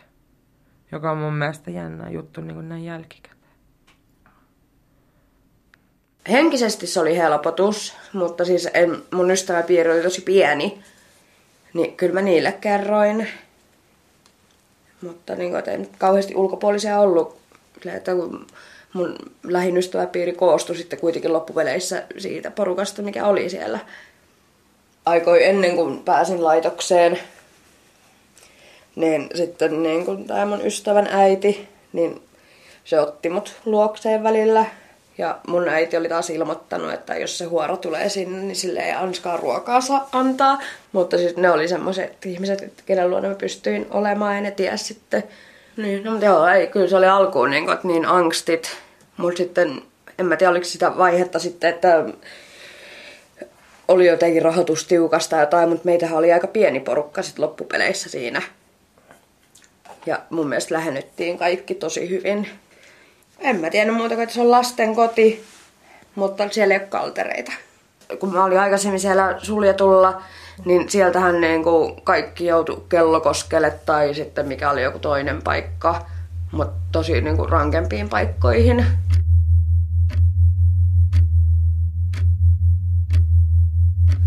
Joka 0.91 1.11
on 1.11 1.17
mun 1.17 1.33
mielestä 1.33 1.71
jännä 1.71 2.09
juttu 2.09 2.41
niin 2.41 2.55
kuin 2.55 2.69
näin 2.69 2.85
jälkikäteen. 2.85 3.36
Henkisesti 6.29 6.87
se 6.87 6.99
oli 6.99 7.17
helpotus, 7.17 7.93
mutta 8.13 8.45
siis 8.45 8.69
en, 8.73 9.03
mun 9.11 9.31
ystäväpiiri 9.31 9.91
oli 9.91 10.01
tosi 10.01 10.21
pieni. 10.21 10.83
Niin 11.73 11.97
kyllä 11.97 12.13
mä 12.13 12.21
niille 12.21 12.51
kerroin. 12.51 13.27
Mutta 15.01 15.35
niin 15.35 15.51
kuin, 15.51 15.69
ei 15.69 15.77
nyt 15.77 15.91
kauheasti 15.97 16.35
ulkopuolisia 16.35 16.99
ollut. 16.99 17.37
Että 17.95 18.15
kun 18.15 18.47
mun 18.93 19.15
lähin 19.43 19.77
ystäväpiiri 19.77 20.33
koostui 20.33 20.75
sitten 20.75 20.99
kuitenkin 20.99 21.33
loppupeleissä 21.33 22.03
siitä 22.17 22.51
porukasta, 22.51 23.01
mikä 23.01 23.25
oli 23.25 23.49
siellä. 23.49 23.79
Aikoi 25.05 25.45
ennen 25.45 25.75
kuin 25.75 26.03
pääsin 26.03 26.43
laitokseen, 26.43 27.19
niin 28.95 29.29
sitten 29.35 29.83
niin 29.83 30.05
kuin 30.05 30.27
tämä 30.27 30.45
mun 30.45 30.65
ystävän 30.65 31.07
äiti, 31.11 31.67
niin 31.93 32.21
se 32.83 32.99
otti 32.99 33.29
mut 33.29 33.55
luokseen 33.65 34.23
välillä. 34.23 34.65
Ja 35.17 35.39
mun 35.47 35.69
äiti 35.69 35.97
oli 35.97 36.09
taas 36.09 36.29
ilmoittanut, 36.29 36.93
että 36.93 37.15
jos 37.15 37.37
se 37.37 37.45
huoro 37.45 37.77
tulee 37.77 38.09
sinne, 38.09 38.39
niin 38.39 38.55
sille 38.55 38.79
ei 38.79 38.91
anskaa 38.91 39.37
ruokaa 39.37 39.81
saa 39.81 40.09
antaa. 40.11 40.61
Mutta 40.91 41.17
siis 41.17 41.37
ne 41.37 41.51
oli 41.51 41.67
semmoiset 41.67 42.25
ihmiset, 42.25 42.61
että 42.61 42.83
kenen 42.85 43.09
luona 43.09 43.27
mä 43.27 43.35
pystyin 43.35 43.87
olemaan 43.89 44.35
ja 44.35 44.41
ne 44.41 44.51
ties 44.51 44.87
sitten. 44.87 45.23
Niin, 45.77 46.03
no 46.03 46.11
mutta 46.11 46.25
joo, 46.25 46.47
ei, 46.47 46.67
kyllä 46.67 46.87
se 46.87 46.95
oli 46.95 47.07
alkuun 47.07 47.49
niin, 47.49 47.65
kuin, 47.65 47.73
että 47.75 47.87
niin 47.87 48.05
angstit. 48.05 48.77
Mutta 49.17 49.37
sitten, 49.37 49.81
en 50.19 50.25
mä 50.25 50.35
tiedä 50.35 50.51
oliko 50.51 50.65
sitä 50.65 50.97
vaihetta 50.97 51.39
sitten, 51.39 51.69
että 51.69 52.05
oli 53.87 54.07
jotenkin 54.07 54.41
rahoitus 54.41 54.87
tiukasta 54.87 55.29
tai 55.29 55.41
jotain, 55.41 55.69
mutta 55.69 55.85
meitähän 55.85 56.17
oli 56.17 56.33
aika 56.33 56.47
pieni 56.47 56.79
porukka 56.79 57.21
sitten 57.21 57.45
loppupeleissä 57.45 58.09
siinä. 58.09 58.41
Ja 60.05 60.19
mun 60.29 60.47
mielestä 60.47 60.75
lähennyttiin 60.75 61.37
kaikki 61.37 61.75
tosi 61.75 62.09
hyvin. 62.09 62.47
En 63.39 63.61
mä 63.61 63.69
tiedä 63.69 63.91
muuta 63.91 64.15
kuin, 64.15 64.23
että 64.23 64.35
se 64.35 64.41
on 64.41 64.51
lasten 64.51 64.95
koti, 64.95 65.45
mutta 66.15 66.49
siellä 66.51 66.73
ei 66.73 66.79
ole 66.79 66.87
kaltereita. 66.87 67.51
Kun 68.19 68.33
mä 68.33 68.43
olin 68.43 68.59
aikaisemmin 68.59 68.99
siellä 68.99 69.35
suljetulla, 69.37 70.21
niin 70.65 70.89
sieltähän 70.89 71.41
niin 71.41 71.63
kuin 71.63 72.01
kaikki 72.03 72.45
joutui 72.45 72.83
kellokoskelle 72.89 73.71
tai 73.85 74.13
sitten 74.13 74.47
mikä 74.47 74.69
oli 74.69 74.83
joku 74.83 74.99
toinen 74.99 75.41
paikka, 75.41 76.05
mutta 76.51 76.79
tosi 76.91 77.21
niin 77.21 77.37
kuin 77.37 77.49
rankempiin 77.49 78.09
paikkoihin. 78.09 78.85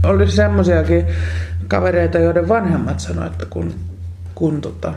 Oli 0.04 0.30
semmoisiakin 0.30 1.06
kavereita, 1.68 2.18
joiden 2.18 2.48
vanhemmat 2.48 3.00
sanoivat, 3.00 3.32
että 3.32 3.46
kun, 3.46 3.74
kun 4.34 4.60
tota, 4.60 4.94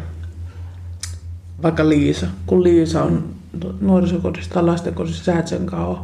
vaikka 1.64 1.90
Liisa, 1.90 2.28
kun 2.46 2.64
Liisa 2.64 3.04
on 3.04 3.43
nuorisokodissa 3.82 4.54
tai 4.54 4.64
lastenkodissa, 4.64 5.24
sä 5.24 5.40
et 5.40 5.48
sen 5.48 5.76
ole, 5.76 5.98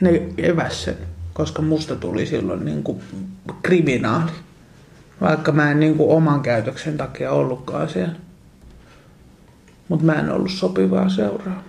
ne 0.00 0.22
eväs 0.38 0.84
sen, 0.84 0.96
koska 1.32 1.62
musta 1.62 1.96
tuli 1.96 2.26
silloin 2.26 2.64
niin 2.64 2.82
kuin 2.82 3.00
kriminaali. 3.62 4.30
Vaikka 5.20 5.52
mä 5.52 5.70
en 5.70 5.80
niin 5.80 5.94
kuin 5.94 6.10
oman 6.10 6.40
käytöksen 6.40 6.96
takia 6.96 7.32
ollutkaan 7.32 7.88
siellä. 7.88 8.14
Mutta 9.88 10.04
mä 10.04 10.12
en 10.12 10.30
ollut 10.30 10.50
sopivaa 10.50 11.08
seuraa. 11.08 11.62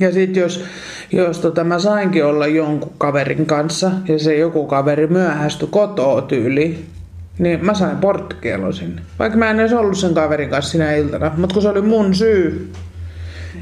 Ja 0.00 0.12
sitten 0.12 0.40
jos, 0.40 0.64
jos 1.12 1.38
tota, 1.38 1.64
mä 1.64 1.78
sainkin 1.78 2.24
olla 2.24 2.46
jonkun 2.46 2.92
kaverin 2.98 3.46
kanssa 3.46 3.90
ja 4.08 4.18
se 4.18 4.36
joku 4.36 4.66
kaveri 4.66 5.06
myöhästyi 5.06 5.68
kotoa 5.70 6.22
tyyli, 6.22 6.86
niin 7.38 7.64
mä 7.64 7.74
sain 7.74 7.96
porttikielon 7.96 8.74
sinne. 8.74 9.02
Vaikka 9.18 9.38
mä 9.38 9.50
en 9.50 9.60
edes 9.60 9.72
ollut 9.72 9.98
sen 9.98 10.14
kaverin 10.14 10.50
kanssa 10.50 10.70
sinä 10.70 10.92
iltana, 10.92 11.32
mutta 11.36 11.54
kun 11.54 11.62
se 11.62 11.68
oli 11.68 11.82
mun 11.82 12.14
syy, 12.14 12.72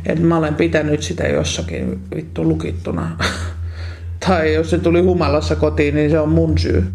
että 0.07 0.25
mä 0.25 0.37
olen 0.37 0.55
pitänyt 0.55 1.03
sitä 1.03 1.29
jossakin 1.29 2.01
vittu 2.15 2.45
lukittuna 2.45 3.17
Tai 4.27 4.55
jos 4.55 4.71
se 4.71 4.79
tuli 4.79 5.01
humalassa 5.01 5.57
kotiin, 5.57 5.95
niin 5.95 6.11
se 6.11 6.21
on 6.21 6.29
mun 6.29 6.59
syy. 6.59 6.93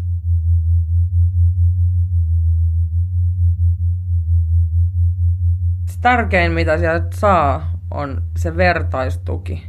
Tärkein, 6.00 6.52
mitä 6.52 6.78
sieltä 6.78 7.06
saa, 7.14 7.72
on 7.90 8.22
se 8.36 8.56
vertaistuki. 8.56 9.66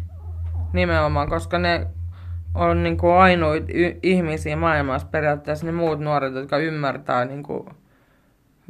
Nimenomaan, 0.73 1.29
koska 1.29 1.59
ne 1.59 1.87
on 2.55 2.83
niin 2.83 2.97
kuin 2.97 3.13
ainoita 3.13 3.67
ihmisiä 4.03 4.55
maailmassa 4.55 5.07
periaatteessa 5.07 5.65
ne 5.65 5.71
muut 5.71 5.99
nuoret, 5.99 6.33
jotka 6.33 6.57
ymmärtää 6.57 7.25
niin 7.25 7.43
kuin 7.43 7.69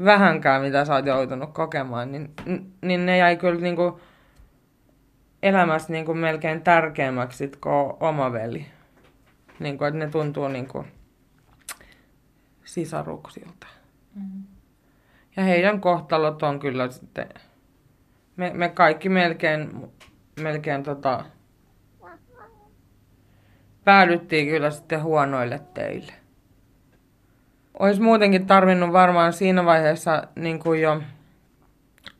vähänkään, 0.06 0.62
mitä 0.62 0.86
sä 0.86 0.94
oot 0.94 1.06
joutunut 1.06 1.54
kokemaan, 1.54 2.12
niin, 2.12 2.34
niin 2.82 3.06
ne 3.06 3.18
jäi 3.18 3.38
kyllä 3.38 3.62
niin 3.62 3.76
kuin 3.76 3.94
elämässä 5.44 5.94
niin 5.94 6.06
kuin 6.06 6.18
melkein 6.18 6.62
tärkeämmäksi 6.62 7.52
kuin 7.62 7.94
oma 8.00 8.34
veli. 8.34 8.66
Niin 9.60 9.78
kuin, 9.78 9.88
että 9.88 10.00
ne 10.00 10.08
tuntuu 10.08 10.48
niin 10.48 10.68
kuin 10.68 10.88
sisaruksilta. 12.66 13.68
Mm. 14.16 14.44
Ja 15.38 15.44
heidän 15.44 15.82
kohtalot 15.82 16.44
on 16.44 16.60
kyllä 16.60 16.90
sitten, 16.90 17.30
me, 18.36 18.52
me 18.54 18.70
kaikki 18.70 19.10
melkein, 19.10 19.92
melkein 20.42 20.84
tota, 20.84 21.26
päädyttiin 23.84 24.48
kyllä 24.48 24.72
sitten 24.72 25.04
huonoille 25.04 25.62
teille. 25.74 26.14
Olisi 27.80 28.02
muutenkin 28.02 28.48
tarvinnut 28.48 28.94
varmaan 28.94 29.34
siinä 29.34 29.66
vaiheessa 29.66 30.24
niin 30.36 30.60
kuin 30.60 30.82
jo 30.82 31.02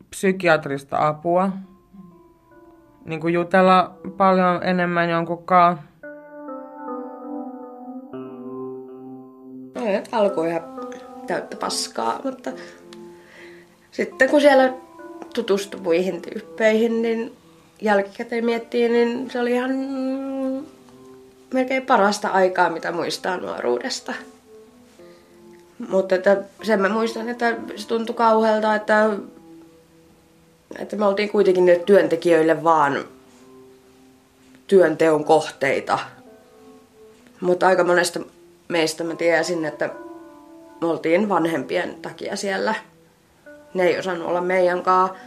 psykiatrista 0.10 1.08
apua. 1.08 1.50
Niin 3.06 3.22
kuin 3.22 3.34
jutella 3.34 4.00
paljon 4.18 4.64
enemmän 4.64 5.10
jonkun 5.10 5.44
kanssa. 5.44 5.84
No, 9.76 9.82
alkoi 10.12 10.50
ihan 10.50 10.62
täyttä 11.28 11.58
paskaa, 11.58 12.20
mutta 12.24 12.52
sitten 13.92 14.30
kun 14.30 14.42
siellä 14.42 14.74
tutustui 15.34 15.82
muihin 15.82 16.22
tyyppeihin, 16.22 17.02
niin 17.02 17.34
jälkikäteen 17.82 18.46
miettii, 18.46 18.90
niin 18.90 19.32
se 19.32 19.40
oli 19.40 19.52
ihan 19.52 19.72
melkein 21.54 21.86
parasta 21.86 22.28
aikaa, 22.28 22.70
mitä 22.70 22.92
muistaa 22.92 23.38
nuoruudesta. 23.38 24.14
Mutta 25.90 26.16
että 26.16 26.38
sen 26.64 26.82
mä 26.82 26.90
muistan, 26.90 27.30
että 27.30 27.56
se 27.76 27.88
tuntui 27.88 28.16
kauhealta, 28.16 28.76
että, 28.76 29.10
että 30.80 30.96
me 30.96 31.06
oltiin 31.06 31.30
kuitenkin 31.30 31.66
nyt 31.66 31.86
työntekijöille 31.86 32.64
vaan 32.64 33.06
työnteon 34.68 35.24
kohteita. 35.24 36.00
Mutta 37.42 37.68
aika 37.68 37.84
monesta 37.84 38.20
meistä 38.68 39.04
mä 39.04 39.16
tiesin, 39.16 39.66
että 39.66 39.90
me 40.82 40.88
oltiin 40.88 41.30
vanhempien 41.30 41.96
takia 42.02 42.36
siellä. 42.36 42.76
Ne 43.74 43.84
ei 43.84 44.00
osannut 44.00 44.28
olla 44.28 44.42
meidän 44.42 44.84
kanssa. 44.84 45.18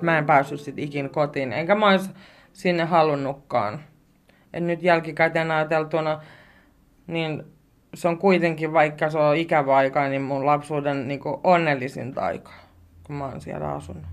Mä 0.00 0.18
en 0.18 0.26
päässyt 0.26 0.60
sit 0.60 0.78
ikin 0.78 1.10
kotiin, 1.10 1.52
enkä 1.52 1.74
mä 1.74 1.90
olisi 1.90 2.10
sinne 2.52 2.84
halunnutkaan. 2.84 3.80
En 4.52 4.66
nyt 4.66 4.82
jälkikäteen 4.82 5.50
ajateltuna, 5.50 6.20
niin 7.06 7.42
se 7.94 8.08
on 8.08 8.18
kuitenkin, 8.18 8.72
vaikka 8.72 9.10
se 9.10 9.18
on 9.18 9.36
ikävä 9.36 9.76
aika, 9.76 10.08
niin 10.08 10.22
mun 10.22 10.46
lapsuuden 10.46 11.08
niin 11.08 11.20
onnellisinta 11.44 12.20
aikaa, 12.20 12.60
kun 13.04 13.16
mä 13.16 13.24
oon 13.24 13.40
siellä 13.40 13.72
asunut. 13.72 14.04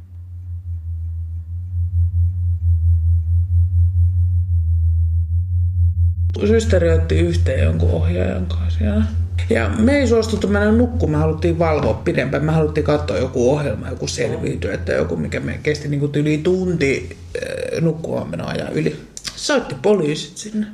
Systeri 6.47 6.91
otti 6.91 7.19
yhteen 7.19 7.63
jonkun 7.63 7.91
ohjaajan 7.91 8.45
kanssa 8.45 8.79
siellä. 8.79 9.03
Ja 9.49 9.69
me 9.69 9.99
ei 9.99 10.07
suostuttu 10.07 10.47
mennä 10.47 10.71
nukkumaan, 10.71 11.19
me 11.19 11.21
haluttiin 11.21 11.59
valvoa 11.59 11.93
pidempään. 11.93 12.45
Me 12.45 12.51
haluttiin 12.51 12.83
katsoa 12.83 13.17
joku 13.17 13.51
ohjelma, 13.51 13.89
joku 13.89 14.07
selviyty, 14.07 14.73
että 14.73 14.93
joku, 14.93 15.15
mikä 15.15 15.39
me 15.39 15.59
kesti 15.63 15.87
niin 15.87 15.99
kuin 15.99 16.11
yli 16.15 16.37
tunti 16.37 17.17
äh, 17.35 17.81
nukkumaan 17.81 18.41
ajan 18.41 18.73
yli. 18.73 18.95
Soitti 19.35 19.75
poliisit 19.81 20.37
sinne. 20.37 20.67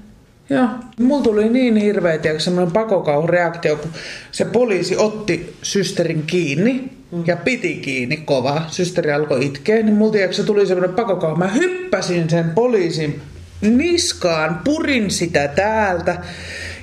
Ja 0.50 0.70
mulla 1.00 1.24
tuli 1.24 1.50
niin 1.50 1.76
hirveä 1.76 2.18
tiedä, 2.18 2.40
semmoinen 2.40 2.74
pakokauhureaktio, 2.74 3.76
kun 3.76 3.92
se 4.32 4.46
poliisi 4.46 4.98
otti 4.98 5.56
systerin 5.62 6.24
kiinni 6.28 6.92
ja 7.26 7.38
piti 7.38 7.76
kiinni 7.76 8.18
kovaa. 8.18 8.66
Systeri 8.68 9.12
alkoi 9.12 9.46
itkeä, 9.46 9.76
niin 9.76 9.94
mulla 9.94 10.12
tiedä, 10.12 10.34
se 10.34 10.44
tuli 10.44 10.68
semmoinen 10.68 10.96
pakokauhu. 10.96 11.38
Mä 11.38 11.48
hyppäsin 11.48 12.30
sen 12.30 12.50
poliisin 12.50 13.22
niskaan, 13.62 14.62
purin 14.64 15.12
sitä 15.12 15.48
täältä 15.48 16.18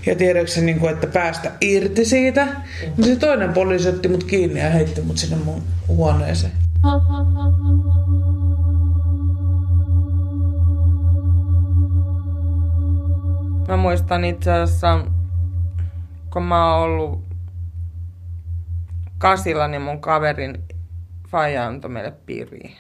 ja 0.07 0.17
tiedätkö 0.17 0.61
niin 0.61 0.81
kuin, 0.81 0.93
että 0.93 1.07
päästä 1.07 1.51
irti 1.61 2.05
siitä. 2.05 2.45
Mm. 2.97 3.05
se 3.05 3.17
toinen 3.17 3.53
poliisi 3.53 3.89
otti 3.89 4.09
mut 4.09 4.25
kiinni 4.25 4.61
ja 4.61 4.71
heitti 4.71 5.01
mut 5.01 5.19
sinne 5.19 5.37
mun 5.45 5.63
huoneeseen. 5.89 6.53
Mä 13.69 13.77
muistan 13.77 14.25
itse 14.25 14.53
asiassa, 14.53 15.01
kun 16.33 16.43
mä 16.43 16.75
oon 16.75 16.83
ollut 16.85 17.25
kasilla, 19.19 19.69
niin 19.69 19.83
mun 19.83 20.01
kaverin 20.01 20.65
faija 21.29 21.67
antoi 21.67 21.91
meille 21.91 22.13
piriin. 22.27 22.77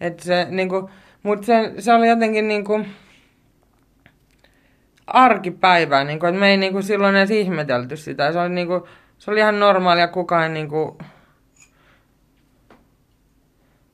Et 0.00 0.20
se, 0.20 0.46
niinku, 0.50 0.90
mut 1.22 1.44
se, 1.44 1.74
se 1.78 1.92
oli 1.92 2.08
jotenkin 2.08 2.48
niinku, 2.48 2.80
arkipäivää, 5.06 6.04
niinku, 6.04 6.26
että 6.26 6.40
me 6.40 6.50
ei 6.50 6.56
niinku, 6.56 6.82
silloin 6.82 7.16
edes 7.16 7.30
ihmetelty 7.30 7.96
sitä. 7.96 8.32
Se 8.32 8.40
oli, 8.40 8.48
niinku, 8.48 8.88
se 9.18 9.30
oli 9.30 9.40
ihan 9.40 9.60
normaalia, 9.60 10.08
kukaan 10.08 10.42
ei, 10.42 10.48
niinku, 10.48 10.98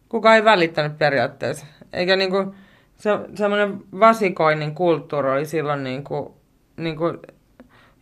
kukaan 0.09 0.37
ei 0.37 0.44
välittänyt 0.44 0.99
periaatteessa. 0.99 1.66
Eikä 1.92 2.16
niinku, 2.16 2.55
se, 2.96 3.11
semmoinen 3.35 3.83
vasikoinnin 4.01 4.75
kulttuuri 4.75 5.31
oli 5.31 5.46
silloin 5.46 5.85
niinku, 5.85 6.37
niinku, 6.77 7.05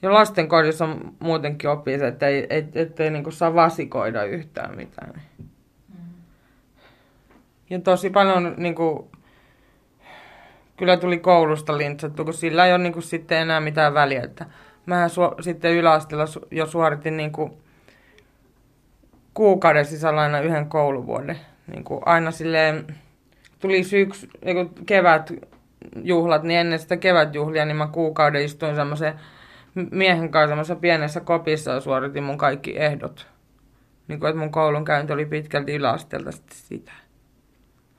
jo 0.02 0.14
lastenkodissa 0.14 0.84
on 0.84 1.14
muutenkin 1.18 1.70
oppii 1.70 1.94
että 1.94 2.26
ei, 2.26 2.46
et, 2.50 2.76
et, 2.76 3.00
ei 3.00 3.10
niinku 3.10 3.30
saa 3.30 3.54
vasikoida 3.54 4.24
yhtään 4.24 4.76
mitään. 4.76 5.22
Ja 7.70 7.80
tosi 7.80 8.10
paljon 8.10 8.54
niinku, 8.56 9.10
kyllä 10.78 10.96
tuli 10.96 11.18
koulusta 11.18 11.78
lintsattu, 11.78 12.24
kun 12.24 12.34
sillä 12.34 12.66
ei 12.66 12.72
ole 12.72 12.82
niinku 12.82 13.00
sitten 13.00 13.38
enää 13.38 13.60
mitään 13.60 13.94
väliä. 13.94 14.22
Että 14.22 14.46
mähän 14.86 15.10
su- 15.10 15.42
sitten 15.42 15.72
yläasteella 15.72 16.24
su- 16.24 16.46
jo 16.50 16.66
suoritin 16.66 17.16
niinku 17.16 17.58
kuukauden 19.34 19.84
sisällä 19.84 20.20
aina 20.20 20.40
yhden 20.40 20.68
kouluvuoden. 20.68 21.38
Niinku 21.66 22.00
aina 22.06 22.30
silleen, 22.30 22.86
tuli 23.60 23.84
syksy, 23.84 24.28
niinku 24.44 24.74
kevät 24.86 25.32
juhlat, 26.02 26.42
niin 26.42 26.60
ennen 26.60 26.78
sitä 26.78 26.96
kevätjuhlia, 26.96 27.64
niin 27.64 27.76
mä 27.76 27.88
kuukauden 27.92 28.44
istuin 28.44 28.74
semmoisen 28.74 29.14
miehen 29.90 30.30
kanssa 30.30 30.48
semmoisessa 30.48 30.76
pienessä 30.76 31.20
kopissa 31.20 31.70
ja 31.70 31.80
suoritin 31.80 32.22
mun 32.22 32.38
kaikki 32.38 32.78
ehdot. 32.78 33.26
Niin 34.08 34.20
kuin, 34.20 34.30
että 34.30 34.40
mun 34.40 34.52
koulun 34.52 34.84
käynti 34.84 35.12
oli 35.12 35.26
pitkälti 35.26 35.74
yläasteelta 35.74 36.32
sitten 36.32 36.56
sitä 36.58 36.92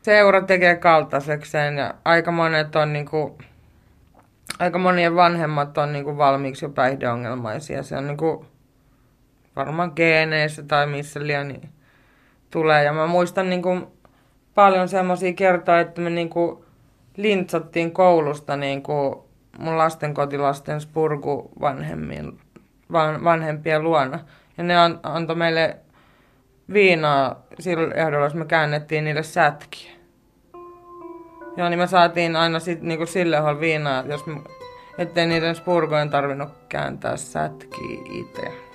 seura 0.01 0.41
tekee 0.41 0.75
kaltaisekseen 0.75 1.77
ja 1.77 1.93
aika 2.05 2.31
monet 2.31 2.75
on 2.75 2.93
niinku, 2.93 3.38
aika 4.59 4.79
monien 4.79 5.15
vanhemmat 5.15 5.77
on 5.77 5.93
niinku 5.93 6.17
valmiiksi 6.17 6.65
jo 6.65 6.69
päihdeongelmaisia. 6.69 7.83
Se 7.83 7.97
on 7.97 8.07
niinku 8.07 8.45
varmaan 9.55 9.91
geeneissä 9.95 10.63
tai 10.63 10.88
missä 10.88 11.19
liian 11.19 11.47
niin 11.47 11.69
tulee. 12.51 12.83
Ja 12.83 12.93
mä 12.93 13.07
muistan 13.07 13.49
niinku 13.49 13.91
paljon 14.55 14.89
semmoisia 14.89 15.33
kertoja, 15.33 15.79
että 15.79 16.01
me 16.01 16.09
niinku 16.09 16.65
lintsattiin 17.17 17.91
koulusta 17.91 18.55
niinku 18.55 19.29
mun 19.57 19.77
lastenkotilasten 19.77 20.79
vanhempien, 21.62 22.33
van, 22.91 23.23
vanhempien 23.23 23.83
luona. 23.83 24.19
Ja 24.57 24.63
ne 24.63 24.77
an, 24.77 24.99
antoi 25.03 25.35
meille 25.35 25.77
viinaa 26.73 27.43
sillä 27.60 27.93
ehdolla, 27.93 28.25
jos 28.25 28.36
me 28.36 28.45
käännettiin 28.45 29.03
niille 29.03 29.23
sätkiä. 29.23 29.91
Joo, 31.58 31.69
niin 31.69 31.79
me 31.79 31.88
saatiin 31.88 32.36
aina 32.36 32.60
sit, 32.60 32.82
niinku 32.82 33.05
sille 33.05 33.38
viinaa, 33.60 34.03
jos 34.08 34.25
me, 34.25 34.41
ettei 34.97 35.27
niiden 35.27 35.55
spurgojen 35.55 36.10
tarvinnut 36.10 36.49
kääntää 36.69 37.17
sätkiä 37.17 38.01
itse. 38.12 38.68